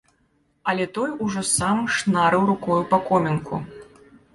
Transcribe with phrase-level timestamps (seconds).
[0.69, 3.67] Але той ужо сам шнарыў рукою па комінку.